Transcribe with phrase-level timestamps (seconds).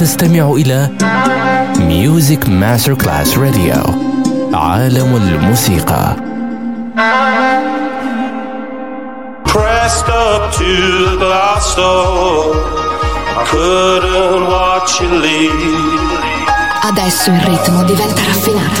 [0.00, 0.88] تستمع إلى
[1.78, 3.82] ميوزك ماستر كلاس راديو
[4.54, 6.16] عالم الموسيقى
[9.44, 10.72] Pressed up to
[11.04, 12.56] the glass door
[13.36, 16.30] I couldn't watch you leave
[16.82, 18.80] Adesso il ritmo diventa raffinato.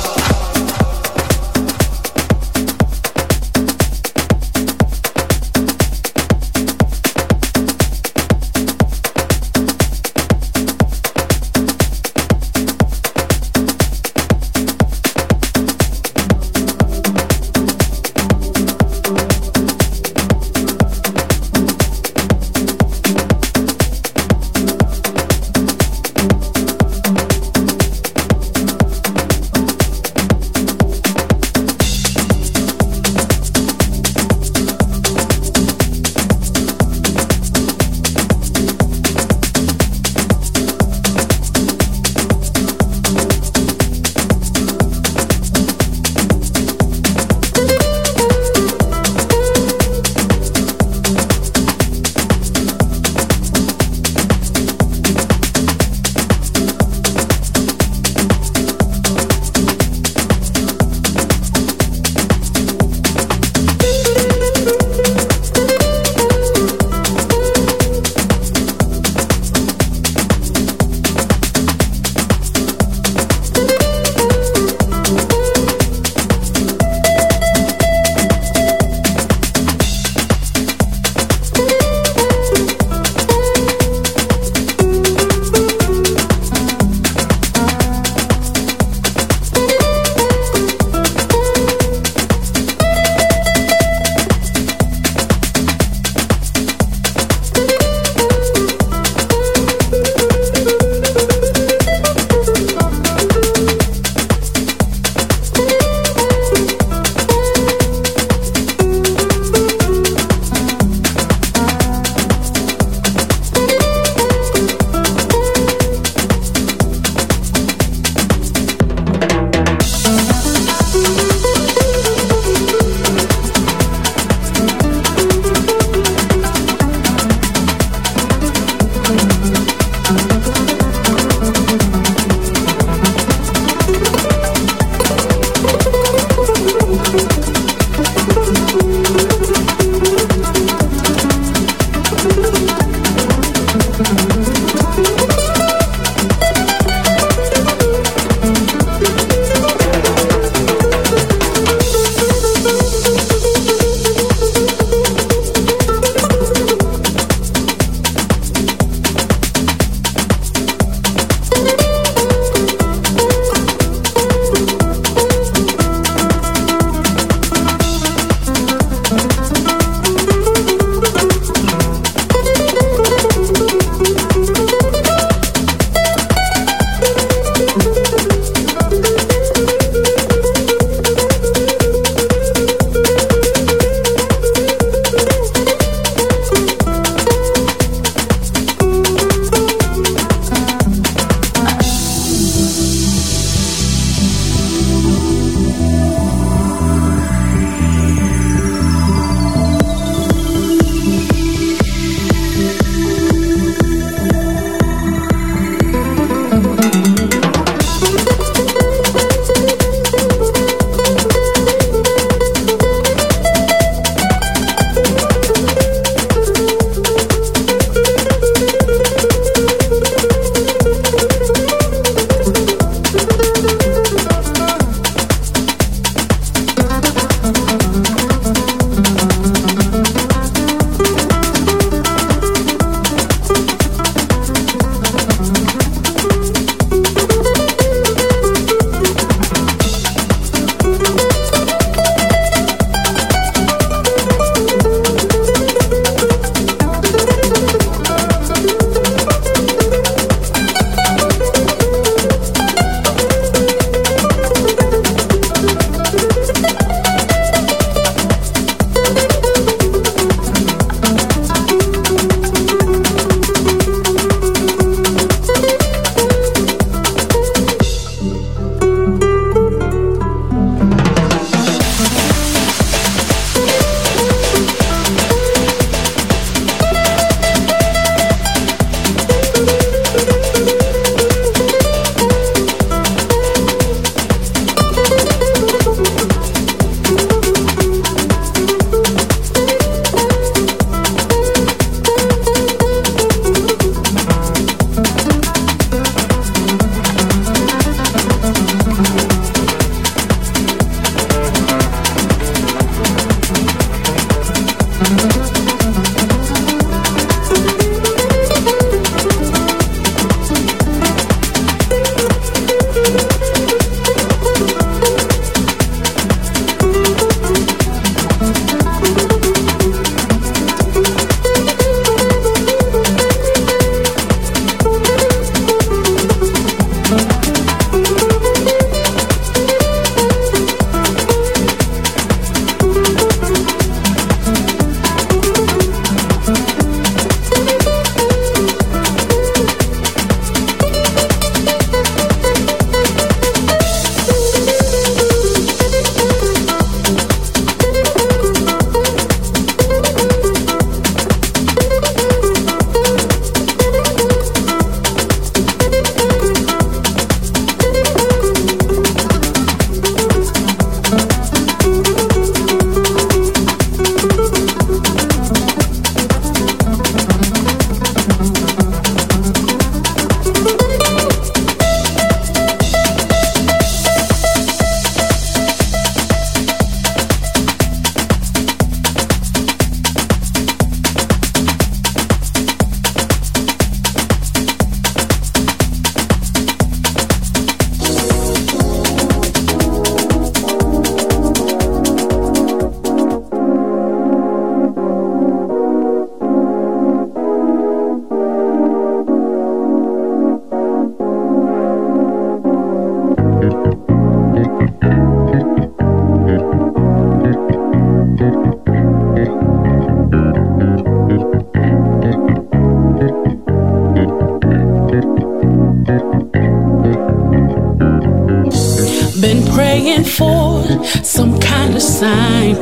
[421.23, 422.75] some kind of sign,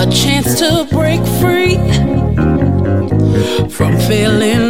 [0.00, 1.76] a chance to break free
[3.68, 4.69] from feeling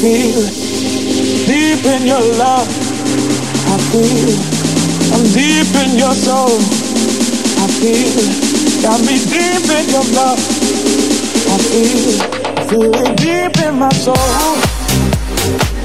[0.00, 0.42] feel
[1.46, 2.68] deep in your love.
[3.72, 4.36] I feel
[5.14, 6.60] I'm deep in your soul.
[7.62, 10.40] I feel got me deep in your love.
[11.48, 12.12] I feel
[12.68, 15.75] feeling deep in my soul.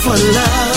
[0.00, 0.67] For love.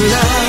[0.00, 0.41] Love.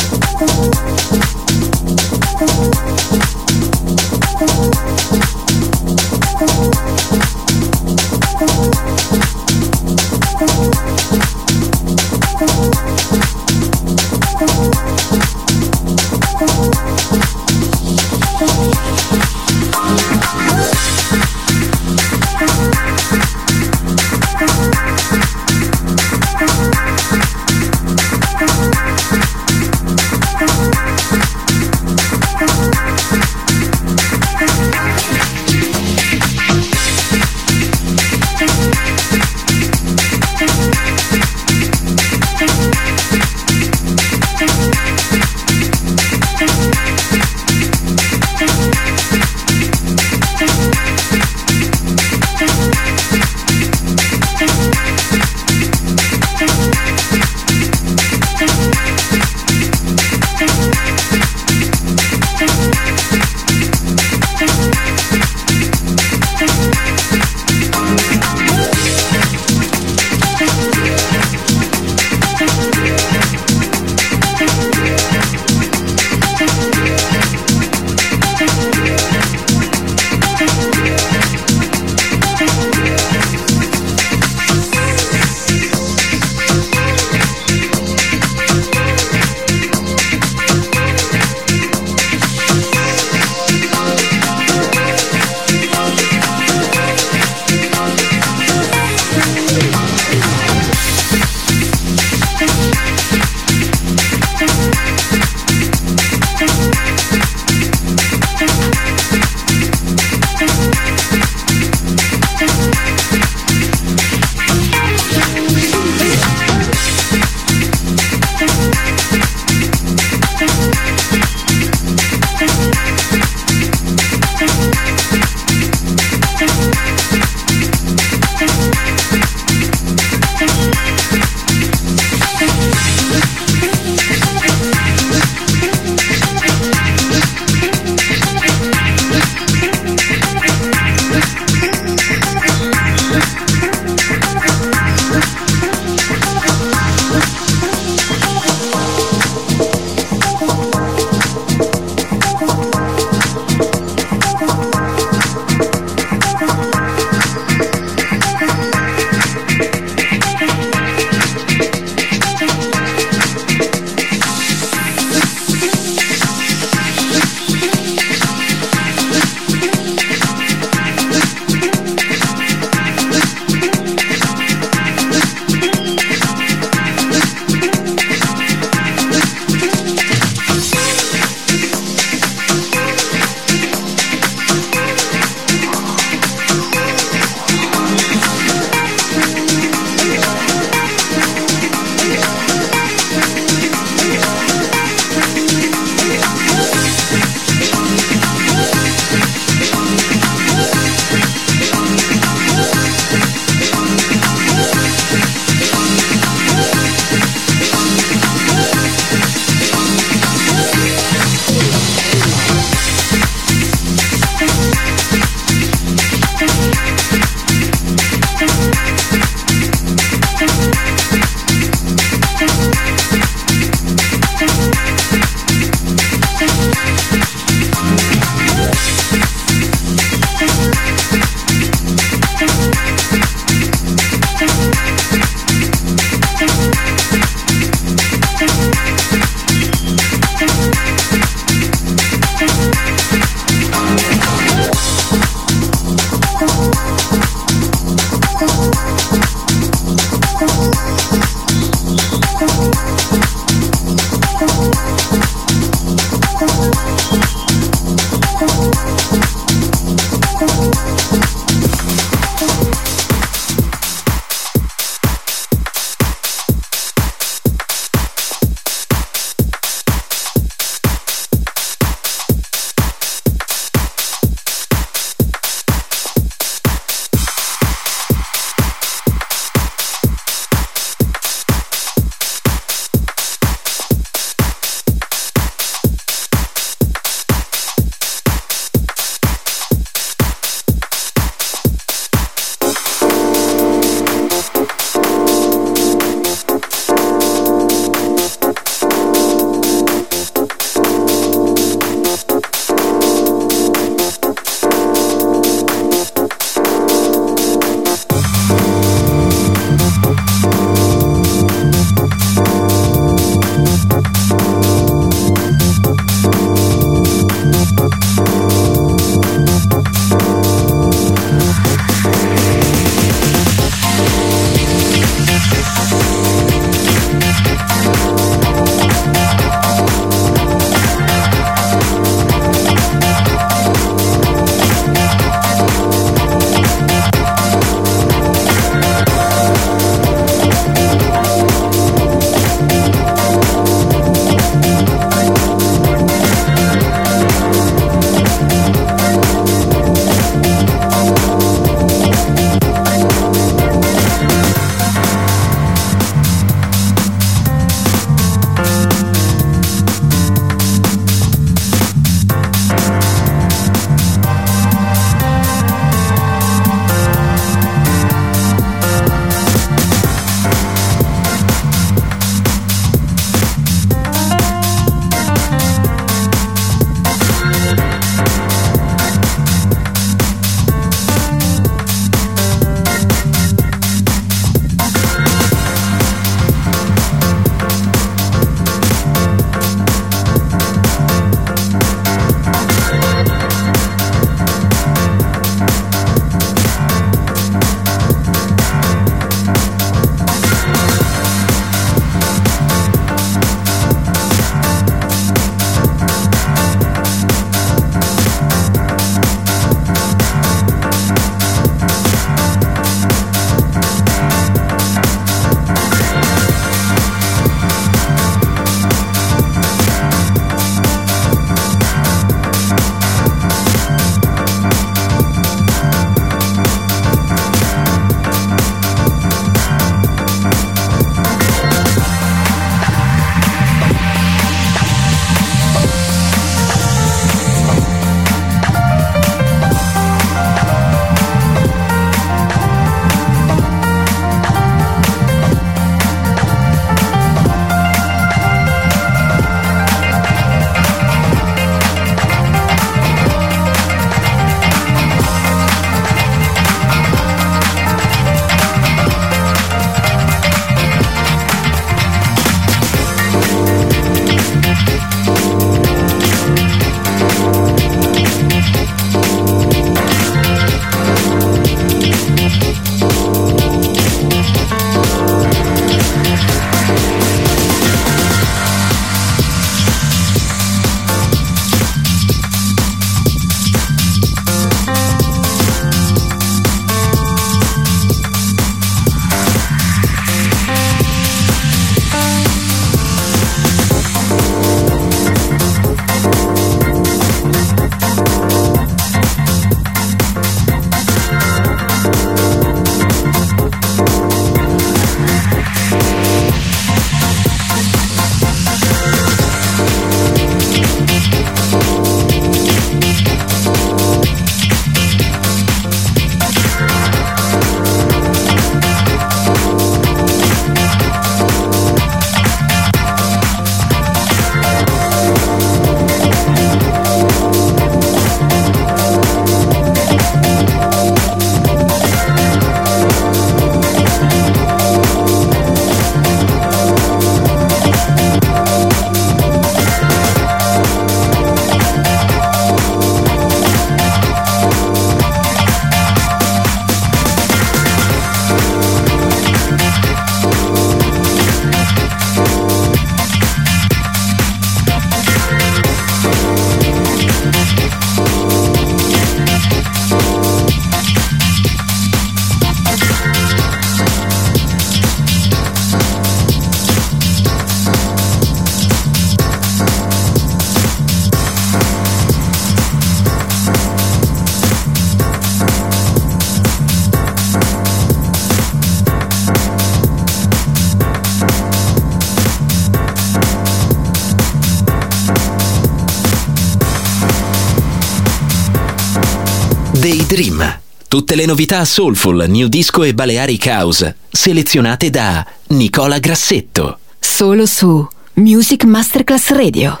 [590.02, 590.80] Daydream.
[591.06, 596.98] Tutte le novità soulful, new disco e Balearic House, selezionate da Nicola Grassetto.
[597.20, 600.00] Solo su Music Masterclass Radio.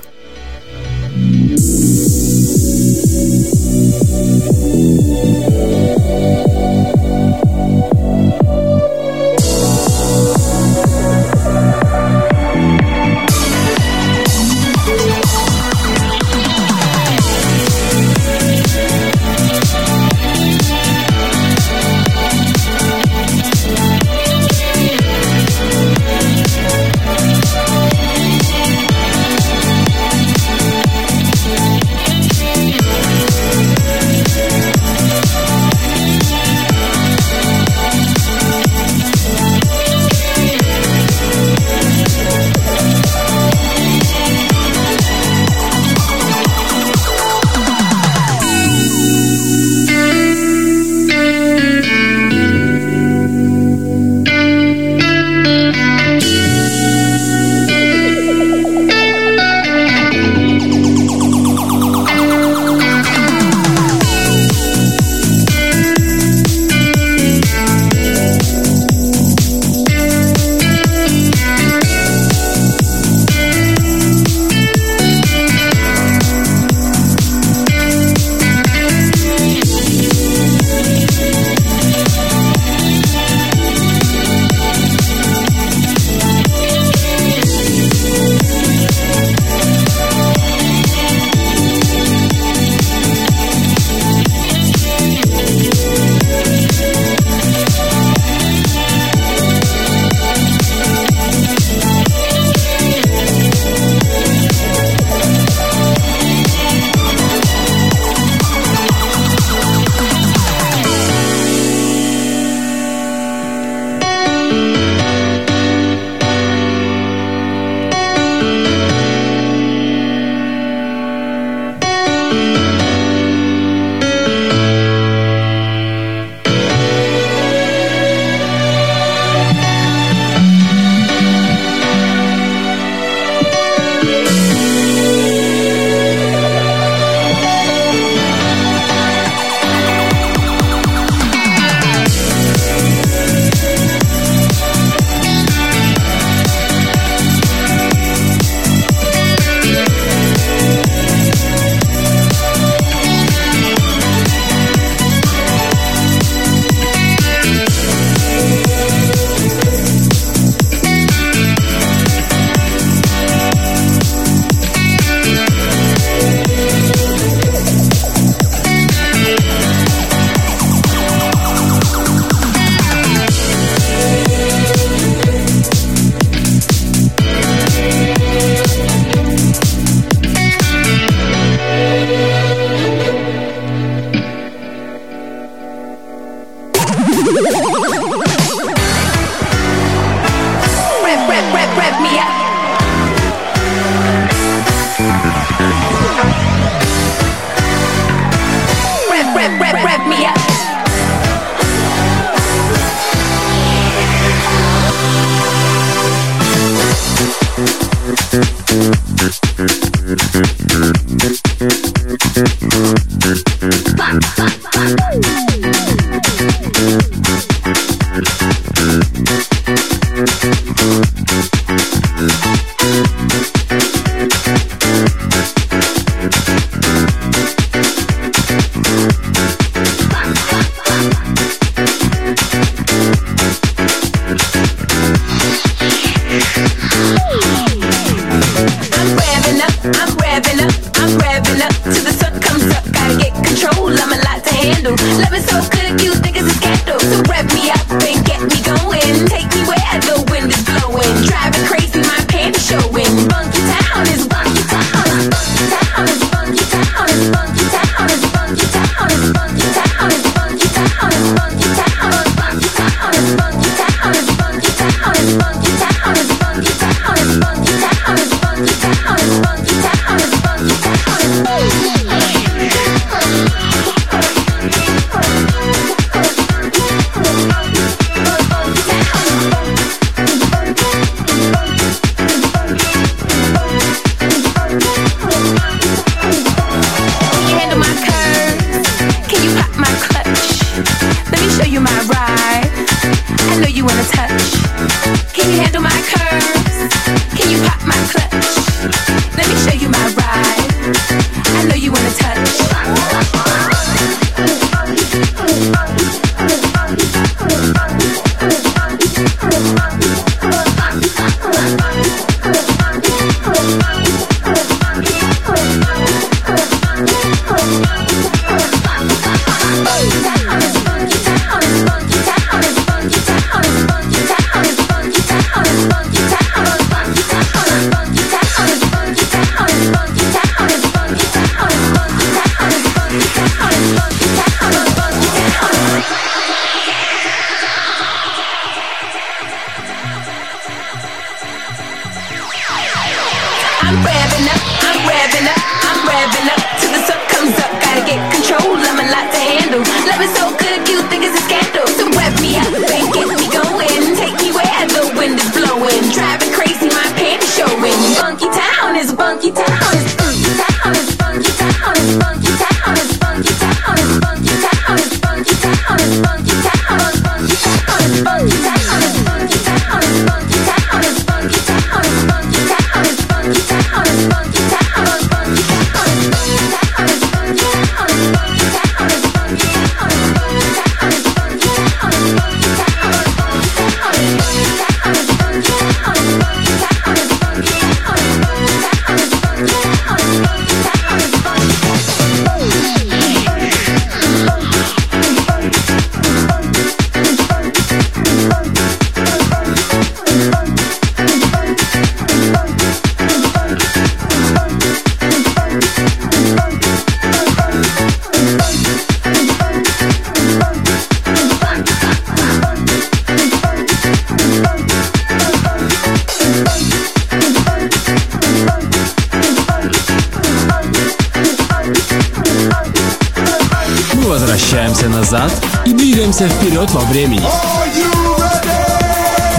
[425.92, 427.44] Двигаемся вперед во времени.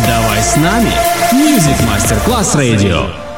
[0.07, 0.91] Давай с нами.
[1.33, 3.32] Music Masterclass Radio.